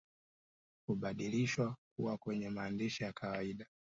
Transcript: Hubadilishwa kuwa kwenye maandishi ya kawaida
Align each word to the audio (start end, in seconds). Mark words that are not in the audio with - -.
Hubadilishwa 0.87 1.75
kuwa 1.97 2.17
kwenye 2.17 2.49
maandishi 2.49 3.03
ya 3.03 3.13
kawaida 3.13 3.65